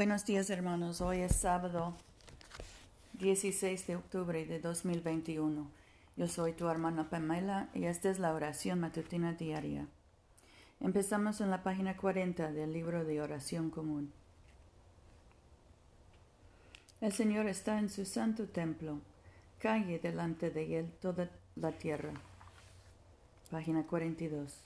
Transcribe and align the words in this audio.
Buenos 0.00 0.24
días 0.24 0.48
hermanos, 0.48 1.02
hoy 1.02 1.18
es 1.18 1.36
sábado 1.36 1.94
16 3.18 3.86
de 3.86 3.96
octubre 3.96 4.46
de 4.46 4.58
2021. 4.58 5.70
Yo 6.16 6.26
soy 6.26 6.54
tu 6.54 6.70
hermana 6.70 7.10
Pamela 7.10 7.68
y 7.74 7.84
esta 7.84 8.08
es 8.08 8.18
la 8.18 8.32
oración 8.32 8.80
matutina 8.80 9.34
diaria. 9.34 9.86
Empezamos 10.80 11.42
en 11.42 11.50
la 11.50 11.62
página 11.62 11.98
40 11.98 12.50
del 12.50 12.72
libro 12.72 13.04
de 13.04 13.20
oración 13.20 13.68
común. 13.68 14.10
El 17.02 17.12
Señor 17.12 17.46
está 17.46 17.78
en 17.78 17.90
su 17.90 18.06
santo 18.06 18.48
templo, 18.48 19.00
calle 19.58 19.98
delante 19.98 20.48
de 20.48 20.78
él 20.78 20.92
toda 21.02 21.28
la 21.56 21.72
tierra. 21.72 22.14
Página 23.50 23.86
42. 23.86 24.64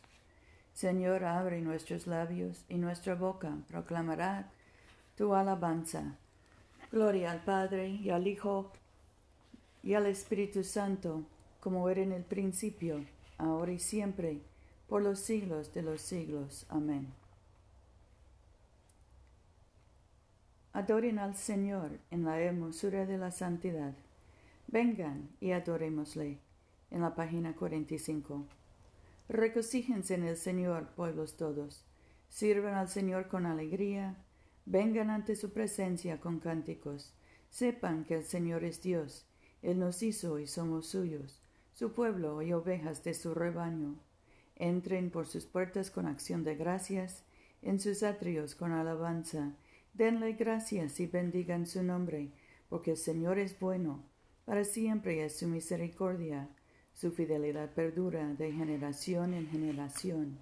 Señor, 0.75 1.25
abre 1.25 1.61
nuestros 1.61 2.07
labios 2.07 2.65
y 2.69 2.77
nuestra 2.77 3.17
boca 3.17 3.57
proclamará 3.67 4.49
tu 5.17 5.35
alabanza. 5.35 6.17
Gloria 6.91 7.33
al 7.33 7.45
Padre 7.45 7.89
y 7.89 8.11
al 8.11 8.27
Hijo 8.27 8.71
y 9.83 9.95
al 9.95 10.07
Espíritu 10.07 10.65
Santo, 10.65 11.23
como 11.61 11.89
era 11.89 12.03
en 12.03 12.13
el 12.13 12.25
principio, 12.25 13.05
ahora 13.39 13.73
y 13.73 13.79
siempre, 13.79 14.41
por 14.89 15.03
los 15.03 15.21
siglos 15.21 15.73
de 15.75 15.83
los 15.83 16.01
siglos. 16.01 16.67
Amén. 16.69 17.13
Adoren 20.73 21.19
al 21.19 21.37
Señor 21.37 22.01
en 22.11 22.25
la 22.25 22.41
hermosura 22.41 23.07
de 23.07 23.17
la 23.17 23.31
santidad. 23.31 23.95
Vengan 24.67 25.29
y 25.41 25.53
adorémosle. 25.53 26.39
En 26.91 27.01
la 27.01 27.15
página 27.15 27.55
45. 27.55 28.45
Regocíjense 29.29 30.15
en 30.15 30.25
el 30.25 30.37
Señor, 30.37 30.89
pueblos 30.91 31.37
todos. 31.37 31.85
Sirvan 32.29 32.75
al 32.75 32.89
Señor 32.89 33.29
con 33.29 33.47
alegría 33.47 34.17
Vengan 34.67 35.11
ante 35.11 35.37
su 35.37 35.53
presencia 35.53 36.21
con 36.21 36.41
cánticos. 36.41 37.13
Sepan 37.51 38.05
que 38.05 38.17
el 38.17 38.25
Señor 38.25 38.65
es 38.65 38.83
Dios. 38.83 39.27
Él 39.63 39.79
nos 39.79 40.03
hizo 40.03 40.39
y 40.39 40.47
somos 40.47 40.89
suyos, 40.89 41.41
su 41.73 41.93
pueblo 41.93 42.43
y 42.43 42.53
ovejas 42.53 43.05
de 43.05 43.15
su 43.15 43.35
rebaño. 43.35 43.97
Entren 44.57 45.11
por 45.11 45.27
sus 45.27 45.47
puertas 45.47 45.91
con 45.91 46.07
acción 46.07 46.45
de 46.45 46.55
gracias, 46.55 47.25
en 47.63 47.81
sus 47.81 48.03
atrios 48.03 48.55
con 48.55 48.73
alabanza. 48.73 49.53
Denle 49.93 50.33
gracias 50.33 51.01
y 51.01 51.07
bendigan 51.07 51.67
su 51.67 51.83
nombre, 51.83 52.31
porque 52.69 52.93
el 52.93 52.97
Señor 52.97 53.39
es 53.39 53.59
bueno. 53.59 54.05
Para 54.45 54.65
siempre 54.65 55.25
es 55.25 55.39
su 55.39 55.47
misericordia. 55.47 56.49
Su 56.93 57.11
fidelidad 57.11 57.73
perdura 57.75 58.35
de 58.35 58.53
generación 58.53 59.35
en 59.35 59.49
generación. 59.49 60.39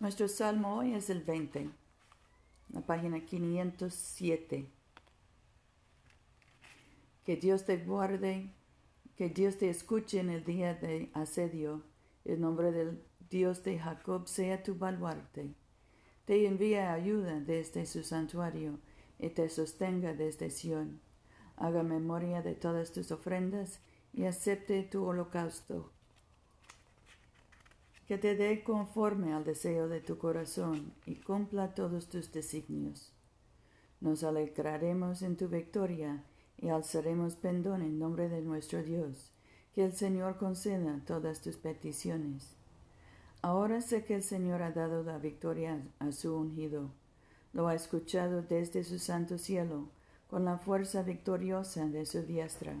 Nuestro 0.00 0.28
salmo 0.28 0.76
hoy 0.76 0.94
es 0.94 1.10
el 1.10 1.24
20, 1.24 1.70
la 2.68 2.82
página 2.82 3.26
507. 3.26 4.70
Que 7.24 7.36
Dios 7.36 7.64
te 7.64 7.78
guarde, 7.78 8.52
que 9.16 9.28
Dios 9.28 9.58
te 9.58 9.68
escuche 9.68 10.20
en 10.20 10.30
el 10.30 10.44
día 10.44 10.74
de 10.74 11.10
asedio. 11.14 11.82
El 12.24 12.40
nombre 12.40 12.70
del 12.70 13.02
Dios 13.28 13.64
de 13.64 13.80
Jacob 13.80 14.28
sea 14.28 14.62
tu 14.62 14.76
baluarte. 14.76 15.52
Te 16.26 16.46
envía 16.46 16.92
ayuda 16.92 17.40
desde 17.40 17.84
su 17.84 18.04
santuario 18.04 18.78
y 19.18 19.30
te 19.30 19.48
sostenga 19.48 20.14
desde 20.14 20.50
Sión. 20.50 21.00
Haga 21.56 21.82
memoria 21.82 22.40
de 22.40 22.54
todas 22.54 22.92
tus 22.92 23.10
ofrendas 23.10 23.80
y 24.12 24.26
acepte 24.26 24.84
tu 24.84 25.04
holocausto 25.04 25.90
que 28.08 28.16
te 28.16 28.34
dé 28.34 28.64
conforme 28.64 29.34
al 29.34 29.44
deseo 29.44 29.86
de 29.86 30.00
tu 30.00 30.16
corazón 30.16 30.94
y 31.04 31.16
cumpla 31.16 31.74
todos 31.74 32.08
tus 32.08 32.32
designios. 32.32 33.12
Nos 34.00 34.24
alegraremos 34.24 35.20
en 35.20 35.36
tu 35.36 35.48
victoria 35.48 36.24
y 36.56 36.70
alzaremos 36.70 37.36
pendón 37.36 37.82
en 37.82 37.98
nombre 37.98 38.30
de 38.30 38.40
nuestro 38.40 38.82
Dios. 38.82 39.30
Que 39.74 39.84
el 39.84 39.92
Señor 39.92 40.38
conceda 40.38 41.02
todas 41.06 41.42
tus 41.42 41.58
peticiones. 41.58 42.56
Ahora 43.42 43.82
sé 43.82 44.04
que 44.04 44.14
el 44.14 44.22
Señor 44.22 44.62
ha 44.62 44.72
dado 44.72 45.02
la 45.02 45.18
victoria 45.18 45.82
a 45.98 46.10
su 46.10 46.34
ungido. 46.34 46.90
Lo 47.52 47.68
ha 47.68 47.74
escuchado 47.74 48.40
desde 48.40 48.84
su 48.84 48.98
santo 48.98 49.36
cielo, 49.36 49.90
con 50.28 50.46
la 50.46 50.56
fuerza 50.56 51.02
victoriosa 51.02 51.86
de 51.86 52.06
su 52.06 52.22
diestra. 52.22 52.74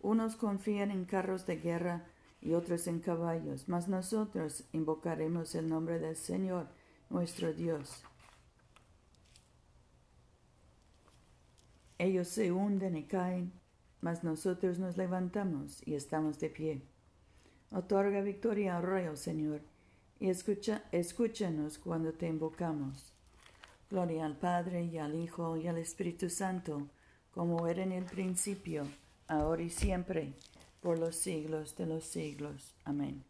Unos 0.00 0.34
confían 0.34 0.90
en 0.90 1.04
carros 1.04 1.46
de 1.46 1.56
guerra, 1.56 2.04
y 2.40 2.54
otros 2.54 2.86
en 2.86 3.00
caballos, 3.00 3.68
mas 3.68 3.88
nosotros 3.88 4.64
invocaremos 4.72 5.54
el 5.54 5.68
nombre 5.68 5.98
del 5.98 6.16
Señor 6.16 6.68
nuestro 7.10 7.52
Dios. 7.52 8.02
Ellos 11.98 12.28
se 12.28 12.52
hunden 12.52 12.96
y 12.96 13.04
caen, 13.04 13.52
mas 14.00 14.22
nosotros 14.22 14.78
nos 14.78 14.96
levantamos 14.96 15.82
y 15.86 15.94
estamos 15.94 16.38
de 16.38 16.48
pie. 16.48 16.82
Otorga 17.72 18.20
victoria 18.20 18.76
al 18.76 18.84
Rey, 18.84 19.08
oh 19.08 19.16
Señor, 19.16 19.60
y 20.20 20.30
escucha, 20.30 20.84
escúchanos 20.92 21.78
cuando 21.78 22.12
te 22.12 22.28
invocamos. 22.28 23.12
Gloria 23.90 24.26
al 24.26 24.36
Padre 24.36 24.84
y 24.84 24.98
al 24.98 25.14
Hijo 25.14 25.56
y 25.56 25.66
al 25.66 25.78
Espíritu 25.78 26.30
Santo, 26.30 26.88
como 27.32 27.66
era 27.66 27.82
en 27.82 27.92
el 27.92 28.04
principio, 28.04 28.86
ahora 29.26 29.62
y 29.62 29.70
siempre, 29.70 30.34
por 30.80 30.98
los 30.98 31.16
siglos 31.16 31.76
de 31.76 31.86
los 31.86 32.04
siglos. 32.04 32.76
Amén. 32.84 33.24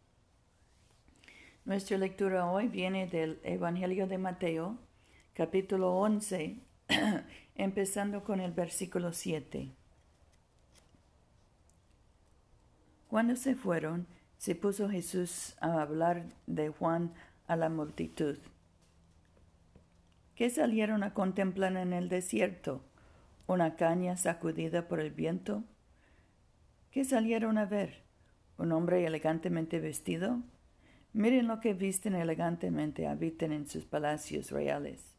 Nuestra 1.65 1.97
lectura 1.97 2.49
hoy 2.49 2.67
viene 2.67 3.07
del 3.07 3.39
Evangelio 3.43 4.07
de 4.07 4.17
Mateo, 4.17 4.77
capítulo 5.33 5.93
11, 5.97 6.59
empezando 7.55 8.23
con 8.23 8.39
el 8.39 8.51
versículo 8.51 9.13
7. 9.13 9.71
Cuando 13.07 13.35
se 13.35 13.55
fueron, 13.55 14.07
se 14.37 14.55
puso 14.55 14.89
Jesús 14.89 15.55
a 15.59 15.81
hablar 15.81 16.25
de 16.47 16.69
Juan 16.69 17.13
a 17.47 17.55
la 17.55 17.69
multitud. 17.69 18.37
¿Qué 20.35 20.49
salieron 20.49 21.03
a 21.03 21.13
contemplar 21.13 21.75
en 21.75 21.91
el 21.91 22.07
desierto? 22.07 22.81
¿Una 23.47 23.75
caña 23.75 24.15
sacudida 24.15 24.87
por 24.87 25.01
el 25.01 25.11
viento? 25.11 25.63
¿Qué 26.91 27.05
salieron 27.05 27.59
a 27.59 27.65
ver? 27.65 28.01
¿Un 28.57 28.71
hombre 28.71 29.05
elegantemente 29.05 29.79
vestido? 29.79 30.39
Miren 31.13 31.47
lo 31.47 31.59
que 31.59 31.75
visten 31.75 32.15
elegantemente, 32.15 33.05
habiten 33.05 33.51
en 33.51 33.67
sus 33.67 33.85
palacios 33.85 34.49
reales. 34.49 35.13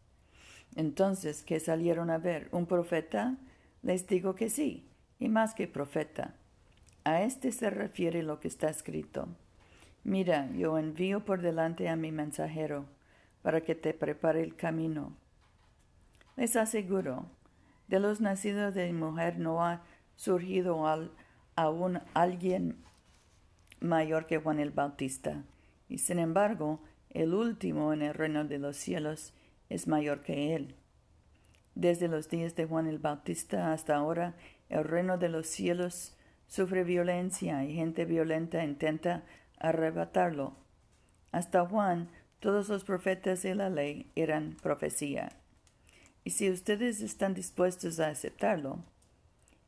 Entonces, 0.74 1.44
¿qué 1.44 1.60
salieron 1.60 2.10
a 2.10 2.18
ver? 2.18 2.48
¿Un 2.50 2.66
profeta? 2.66 3.36
Les 3.82 4.06
digo 4.08 4.34
que 4.34 4.50
sí, 4.50 4.88
y 5.20 5.28
más 5.28 5.54
que 5.54 5.68
profeta. 5.68 6.34
A 7.04 7.22
este 7.22 7.52
se 7.52 7.70
refiere 7.70 8.24
lo 8.24 8.40
que 8.40 8.48
está 8.48 8.68
escrito. 8.68 9.28
Mira, 10.02 10.50
yo 10.52 10.76
envío 10.76 11.24
por 11.24 11.40
delante 11.40 11.88
a 11.88 11.94
mi 11.94 12.10
mensajero, 12.10 12.86
para 13.42 13.60
que 13.60 13.76
te 13.76 13.94
prepare 13.94 14.42
el 14.42 14.56
camino. 14.56 15.16
Les 16.36 16.56
aseguro, 16.56 17.26
de 17.86 18.00
los 18.00 18.20
nacidos 18.20 18.74
de 18.74 18.92
mujer 18.92 19.38
no 19.38 19.64
ha 19.64 19.82
surgido 20.16 20.88
al 20.88 21.12
aún 21.56 22.00
alguien 22.14 22.82
mayor 23.80 24.26
que 24.26 24.38
Juan 24.38 24.60
el 24.60 24.70
Bautista, 24.70 25.44
y 25.88 25.98
sin 25.98 26.18
embargo 26.18 26.80
el 27.10 27.34
último 27.34 27.92
en 27.92 28.02
el 28.02 28.14
reino 28.14 28.44
de 28.44 28.58
los 28.58 28.76
cielos 28.76 29.32
es 29.68 29.88
mayor 29.88 30.22
que 30.22 30.54
él. 30.54 30.76
Desde 31.74 32.08
los 32.08 32.28
días 32.28 32.54
de 32.56 32.66
Juan 32.66 32.86
el 32.86 32.98
Bautista 32.98 33.72
hasta 33.72 33.96
ahora, 33.96 34.34
el 34.68 34.84
reino 34.84 35.18
de 35.18 35.28
los 35.28 35.46
cielos 35.46 36.16
sufre 36.46 36.84
violencia 36.84 37.64
y 37.64 37.74
gente 37.74 38.04
violenta 38.04 38.64
intenta 38.64 39.24
arrebatarlo. 39.58 40.56
Hasta 41.32 41.64
Juan, 41.66 42.08
todos 42.40 42.68
los 42.68 42.84
profetas 42.84 43.42
de 43.42 43.54
la 43.54 43.70
ley 43.70 44.10
eran 44.16 44.56
profecía. 44.62 45.30
Y 46.24 46.30
si 46.30 46.50
ustedes 46.50 47.00
están 47.00 47.34
dispuestos 47.34 48.00
a 48.00 48.08
aceptarlo, 48.08 48.84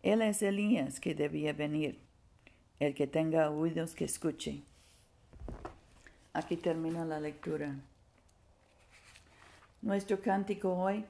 él 0.02 0.20
es 0.20 0.43
Elías 0.43 0.99
que 0.99 1.14
debía 1.14 1.52
venir. 1.52 2.00
El 2.81 2.94
que 2.94 3.06
tenga 3.06 3.50
oídos 3.50 3.94
que 3.94 4.04
escuche. 4.04 4.62
Aquí 6.32 6.56
termina 6.56 7.04
la 7.04 7.20
lectura. 7.20 7.76
Nuestro 9.81 10.20
cántico 10.20 10.75
hoy 10.75 11.04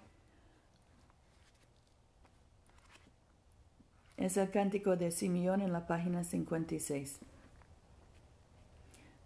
es 4.19 4.37
el 4.37 4.51
cántico 4.51 4.97
de 4.97 5.11
Simeón 5.11 5.63
en 5.63 5.73
la 5.73 5.87
página 5.87 6.25
56. 6.25 7.21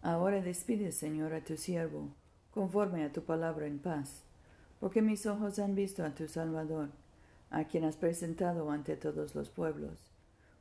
Ahora 0.03 0.41
despide, 0.41 0.93
Señor, 0.93 1.35
a 1.35 1.43
tu 1.43 1.57
siervo, 1.57 2.09
conforme 2.53 3.03
a 3.05 3.13
tu 3.13 3.25
palabra 3.25 3.67
en 3.67 3.81
paz, 3.81 4.23
porque 4.79 5.03
mis 5.03 5.27
ojos 5.27 5.59
han 5.59 5.75
visto 5.75 6.05
a 6.05 6.11
tu 6.11 6.29
Salvador 6.29 6.91
a 7.51 7.65
quien 7.65 7.85
has 7.85 7.97
presentado 7.97 8.71
ante 8.71 8.97
todos 8.97 9.35
los 9.35 9.51
pueblos, 9.51 9.99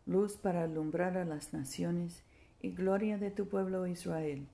luz 0.05 0.37
para 0.37 0.63
alumbrar 0.63 1.17
a 1.17 1.25
las 1.25 1.53
naciones 1.53 2.23
y 2.61 2.71
gloria 2.71 3.17
de 3.17 3.31
tu 3.31 3.47
pueblo 3.47 3.87
Israel. 3.87 4.47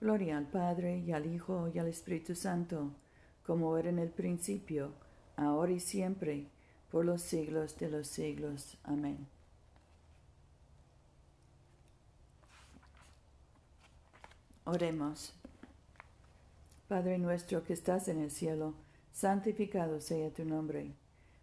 Gloria 0.00 0.38
al 0.38 0.46
Padre 0.46 0.98
y 0.98 1.12
al 1.12 1.26
Hijo 1.26 1.70
y 1.74 1.78
al 1.78 1.88
Espíritu 1.88 2.34
Santo, 2.34 2.92
como 3.44 3.76
era 3.76 3.90
en 3.90 3.98
el 3.98 4.10
principio, 4.10 4.92
ahora 5.36 5.72
y 5.72 5.80
siempre, 5.80 6.46
por 6.90 7.04
los 7.04 7.22
siglos 7.22 7.76
de 7.78 7.90
los 7.90 8.06
siglos. 8.06 8.78
Amén. 8.84 9.26
Oremos. 14.64 15.32
Padre 16.88 17.18
nuestro 17.18 17.64
que 17.64 17.72
estás 17.72 18.08
en 18.08 18.20
el 18.20 18.30
cielo, 18.30 18.74
santificado 19.12 20.00
sea 20.00 20.30
tu 20.30 20.44
nombre. 20.44 20.92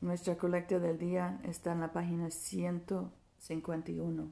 Nuestra 0.00 0.36
colecta 0.36 0.78
del 0.78 0.96
día 0.96 1.40
está 1.42 1.72
en 1.72 1.80
la 1.80 1.92
página 1.92 2.30
151. 2.30 4.28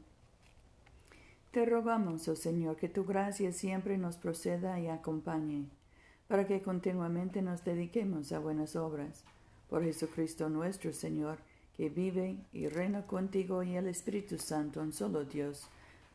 Te 1.51 1.67
rogamos, 1.67 2.29
oh 2.29 2.37
Señor, 2.37 2.77
que 2.77 2.89
tu 2.89 3.05
gracia 3.05 3.51
siempre 3.51 3.99
nos 3.99 4.17
proceda 4.17 4.79
y 4.79 4.87
acompañe, 4.87 5.65
para 6.29 6.47
que 6.47 6.63
continuamente 6.63 7.43
nos 7.43 7.65
dediquemos 7.65 8.31
a 8.31 8.39
buenas 8.39 8.77
obras. 8.77 9.25
Por 9.69 9.83
Jesucristo 9.83 10.49
nuestro 10.49 10.93
Señor, 10.93 11.39
que 11.77 11.89
vive 11.89 12.37
y 12.53 12.69
reina 12.69 13.05
contigo 13.05 13.65
y 13.65 13.75
el 13.75 13.89
Espíritu 13.89 14.39
Santo, 14.39 14.81
un 14.81 14.93
solo 14.93 15.25
Dios, 15.25 15.67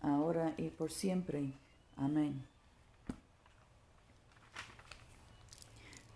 ahora 0.01 0.53
y 0.57 0.69
por 0.69 0.91
siempre. 0.91 1.51
Amén. 1.97 2.50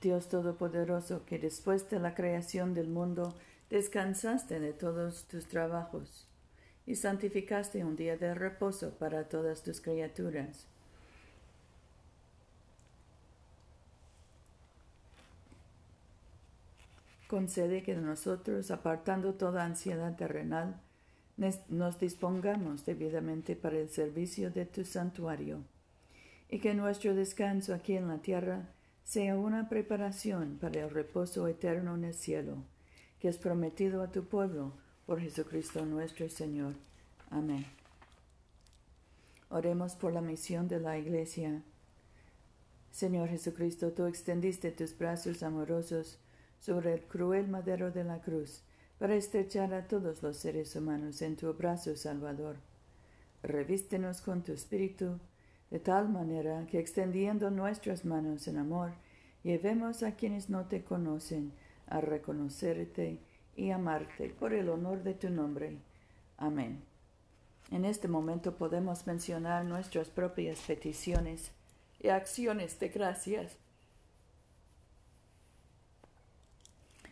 Dios 0.05 0.29
Todopoderoso, 0.29 1.25
que 1.25 1.39
después 1.39 1.89
de 1.89 1.97
la 1.97 2.13
creación 2.13 2.75
del 2.75 2.87
mundo 2.87 3.33
descansaste 3.71 4.59
de 4.59 4.71
todos 4.71 5.23
tus 5.23 5.47
trabajos 5.47 6.27
y 6.85 6.93
santificaste 6.93 7.83
un 7.83 7.95
día 7.95 8.15
de 8.15 8.35
reposo 8.35 8.91
para 8.99 9.27
todas 9.27 9.63
tus 9.63 9.81
criaturas. 9.81 10.67
Concede 17.27 17.81
que 17.81 17.95
nosotros, 17.95 18.69
apartando 18.69 19.33
toda 19.33 19.65
ansiedad 19.65 20.15
terrenal, 20.15 20.79
nos 21.67 21.99
dispongamos 21.99 22.85
debidamente 22.85 23.55
para 23.55 23.79
el 23.79 23.89
servicio 23.89 24.51
de 24.51 24.67
tu 24.67 24.85
santuario, 24.85 25.63
y 26.47 26.59
que 26.59 26.75
nuestro 26.75 27.15
descanso 27.15 27.73
aquí 27.73 27.97
en 27.97 28.07
la 28.07 28.19
tierra 28.19 28.69
sea 29.05 29.37
una 29.37 29.69
preparación 29.69 30.57
para 30.59 30.81
el 30.81 30.89
reposo 30.89 31.47
eterno 31.47 31.95
en 31.95 32.05
el 32.05 32.13
cielo, 32.15 32.57
que 33.19 33.29
es 33.29 33.37
prometido 33.37 34.01
a 34.01 34.11
tu 34.11 34.25
pueblo 34.25 34.73
por 35.05 35.21
Jesucristo 35.21 35.85
nuestro 35.85 36.27
Señor. 36.27 36.73
Amén. 37.29 37.65
Oremos 39.49 39.95
por 39.95 40.11
la 40.11 40.21
misión 40.21 40.67
de 40.67 40.79
la 40.79 40.97
Iglesia. 40.97 41.61
Señor 42.91 43.29
Jesucristo, 43.29 43.91
tú 43.91 44.05
extendiste 44.05 44.71
tus 44.71 44.97
brazos 44.97 45.43
amorosos 45.43 46.17
sobre 46.59 46.93
el 46.95 47.01
cruel 47.01 47.47
madero 47.47 47.91
de 47.91 48.03
la 48.03 48.21
cruz, 48.21 48.63
para 48.97 49.15
estrechar 49.15 49.73
a 49.75 49.87
todos 49.87 50.23
los 50.23 50.37
seres 50.37 50.75
humanos 50.75 51.21
en 51.21 51.35
tu 51.35 51.53
brazo 51.53 51.95
salvador. 51.95 52.55
Revístenos 53.43 54.21
con 54.21 54.41
tu 54.43 54.51
espíritu, 54.51 55.19
de 55.75 55.81
tal 55.81 56.07
manera 56.07 56.65
que 56.67 56.79
extendiendo 56.79 57.51
nuestras 57.51 58.05
manos 58.05 58.47
en 58.47 58.59
amor, 58.59 58.93
llevemos 59.43 60.03
a 60.03 60.15
quienes 60.15 60.49
no 60.49 60.67
te 60.67 60.85
conocen 60.85 61.51
a 61.87 61.99
reconocerte 61.99 63.19
y 63.57 63.71
amarte 63.71 64.29
por 64.29 64.53
el 64.53 64.69
honor 64.69 65.03
de 65.03 65.15
tu 65.15 65.29
nombre. 65.29 65.75
Amén. 66.37 66.81
En 67.71 67.83
este 67.83 68.07
momento 68.07 68.55
podemos 68.55 69.05
mencionar 69.05 69.65
nuestras 69.65 70.07
propias 70.07 70.61
peticiones 70.61 71.51
y 71.99 72.07
acciones 72.07 72.79
de 72.79 72.87
gracias 72.87 73.57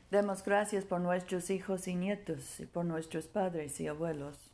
Demos 0.09 0.41
gracias 0.41 0.85
por 0.85 1.01
nuestros 1.01 1.49
hijos 1.49 1.89
y 1.89 1.95
nietos 1.95 2.61
y 2.61 2.65
por 2.65 2.85
nuestros 2.85 3.27
padres 3.27 3.81
y 3.81 3.87
abuelos. 3.87 4.52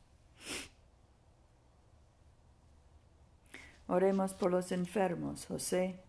Oremos 3.91 4.35
por 4.35 4.51
los 4.51 4.71
enfermos, 4.71 5.47
José, 5.47 5.99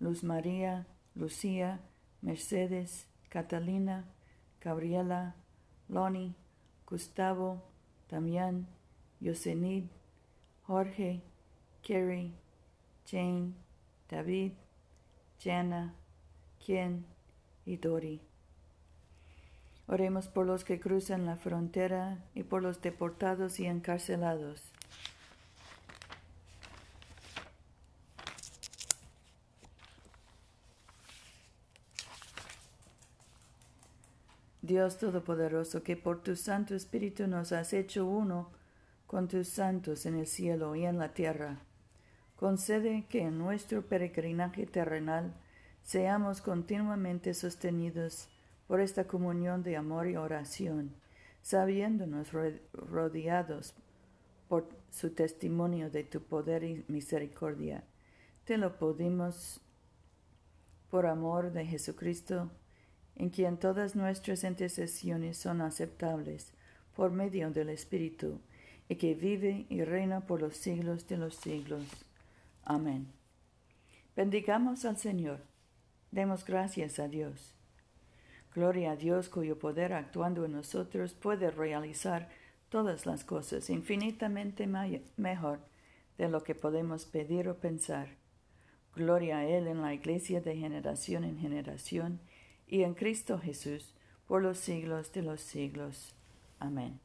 Luz 0.00 0.24
María, 0.24 0.86
Lucía, 1.14 1.80
Mercedes, 2.22 3.06
Catalina, 3.28 4.06
Gabriela, 4.62 5.34
Loni, 5.90 6.34
Gustavo, 6.88 7.62
Damián, 8.10 8.66
Yosenid, 9.20 9.84
Jorge, 10.66 11.20
Kerry, 11.82 12.32
Jane, 13.06 13.52
David, 14.08 14.52
Jana, 15.44 15.92
Ken 16.64 17.04
y 17.66 17.76
Dori. 17.76 18.22
Oremos 19.88 20.28
por 20.28 20.46
los 20.46 20.64
que 20.64 20.80
cruzan 20.80 21.26
la 21.26 21.36
frontera 21.36 22.24
y 22.34 22.44
por 22.44 22.62
los 22.62 22.80
deportados 22.80 23.60
y 23.60 23.66
encarcelados. 23.66 24.62
Dios 34.68 34.98
Todopoderoso, 34.98 35.82
que 35.82 35.96
por 35.96 36.22
tu 36.22 36.36
Santo 36.36 36.74
Espíritu 36.74 37.26
nos 37.26 37.52
has 37.52 37.72
hecho 37.72 38.04
uno 38.04 38.50
con 39.06 39.26
tus 39.26 39.48
santos 39.48 40.04
en 40.04 40.14
el 40.16 40.26
cielo 40.26 40.76
y 40.76 40.84
en 40.84 40.98
la 40.98 41.14
tierra, 41.14 41.62
concede 42.36 43.06
que 43.08 43.22
en 43.22 43.38
nuestro 43.38 43.80
peregrinaje 43.80 44.66
terrenal 44.66 45.32
seamos 45.82 46.42
continuamente 46.42 47.32
sostenidos 47.32 48.28
por 48.66 48.80
esta 48.80 49.04
comunión 49.04 49.62
de 49.62 49.78
amor 49.78 50.06
y 50.06 50.16
oración, 50.16 50.94
sabiéndonos 51.40 52.28
rodeados 52.74 53.74
por 54.48 54.68
su 54.90 55.14
testimonio 55.14 55.88
de 55.88 56.04
tu 56.04 56.20
poder 56.20 56.62
y 56.62 56.84
misericordia. 56.88 57.84
Te 58.44 58.58
lo 58.58 58.78
pedimos 58.78 59.62
por 60.90 61.06
amor 61.06 61.52
de 61.52 61.64
Jesucristo, 61.64 62.50
en 63.18 63.30
quien 63.30 63.58
todas 63.58 63.96
nuestras 63.96 64.44
intercesiones 64.44 65.36
son 65.36 65.60
aceptables 65.60 66.52
por 66.94 67.10
medio 67.10 67.50
del 67.50 67.68
Espíritu, 67.68 68.40
y 68.88 68.96
que 68.96 69.14
vive 69.14 69.66
y 69.68 69.84
reina 69.84 70.22
por 70.26 70.40
los 70.40 70.56
siglos 70.56 71.06
de 71.08 71.18
los 71.18 71.34
siglos. 71.34 71.84
Amén. 72.64 73.08
Bendigamos 74.16 74.84
al 74.84 74.96
Señor. 74.96 75.40
Demos 76.10 76.44
gracias 76.44 76.98
a 76.98 77.06
Dios. 77.06 77.54
Gloria 78.54 78.92
a 78.92 78.96
Dios 78.96 79.28
cuyo 79.28 79.58
poder 79.58 79.92
actuando 79.92 80.44
en 80.46 80.52
nosotros 80.52 81.12
puede 81.12 81.50
realizar 81.50 82.30
todas 82.70 83.04
las 83.04 83.24
cosas 83.24 83.68
infinitamente 83.68 84.66
mejor 85.16 85.60
de 86.16 86.28
lo 86.28 86.42
que 86.42 86.54
podemos 86.54 87.04
pedir 87.04 87.48
o 87.48 87.58
pensar. 87.58 88.08
Gloria 88.96 89.38
a 89.38 89.46
Él 89.46 89.68
en 89.68 89.82
la 89.82 89.94
Iglesia 89.94 90.40
de 90.40 90.56
generación 90.56 91.24
en 91.24 91.38
generación 91.38 92.20
y 92.68 92.82
en 92.82 92.94
Cristo 92.94 93.38
Jesús 93.38 93.94
por 94.26 94.42
los 94.42 94.58
siglos 94.58 95.12
de 95.12 95.22
los 95.22 95.40
siglos. 95.40 96.14
Amén. 96.58 97.00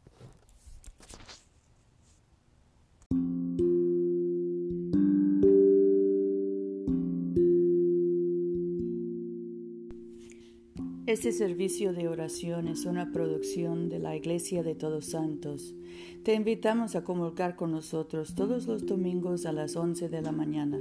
Este 11.05 11.31
servicio 11.31 11.93
de 11.93 12.07
oración 12.07 12.67
es 12.67 12.85
una 12.85 13.11
producción 13.11 13.89
de 13.89 13.99
la 13.99 14.15
Iglesia 14.15 14.63
de 14.63 14.73
Todos 14.73 15.05
Santos. 15.05 15.75
Te 16.23 16.33
invitamos 16.33 16.95
a 16.95 17.03
comulgar 17.03 17.55
con 17.55 17.71
nosotros 17.71 18.35
todos 18.35 18.67
los 18.67 18.85
domingos 18.85 19.45
a 19.45 19.51
las 19.51 19.75
11 19.75 20.09
de 20.09 20.21
la 20.21 20.31
mañana 20.31 20.79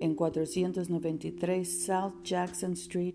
en 0.00 0.14
493 0.14 1.84
South 1.86 2.14
Jackson 2.24 2.72
Street, 2.72 3.14